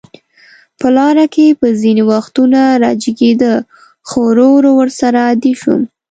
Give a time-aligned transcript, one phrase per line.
[0.79, 3.53] په لاره کې به ځینې وختونه راجګېده،
[4.07, 5.81] خو ورو ورو ورسره عادي شوم.